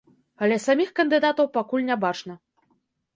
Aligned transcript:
Але 0.45 0.55
саміх 0.61 0.87
кандыдатаў 0.99 1.49
пакуль 1.57 1.85
не 1.91 1.97
бачна. 2.05 2.39